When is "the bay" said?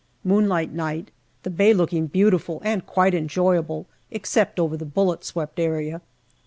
1.43-1.75